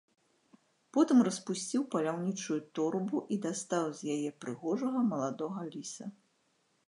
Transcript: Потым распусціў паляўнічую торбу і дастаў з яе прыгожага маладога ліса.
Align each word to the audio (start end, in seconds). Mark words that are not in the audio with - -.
Потым 0.97 1.17
распусціў 1.27 1.81
паляўнічую 1.95 2.57
торбу 2.79 3.17
і 3.35 3.39
дастаў 3.45 3.85
з 3.99 4.15
яе 4.15 4.29
прыгожага 4.45 4.99
маладога 5.11 5.61
ліса. 5.75 6.05